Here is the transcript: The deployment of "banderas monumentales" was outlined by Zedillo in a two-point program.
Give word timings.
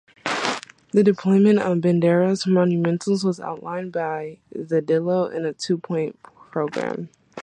The 0.93 1.03
deployment 1.03 1.59
of 1.59 1.77
"banderas 1.77 2.47
monumentales" 2.47 3.23
was 3.23 3.39
outlined 3.39 3.91
by 3.91 4.39
Zedillo 4.55 5.31
in 5.31 5.45
a 5.45 5.53
two-point 5.53 6.17
program. 6.23 7.09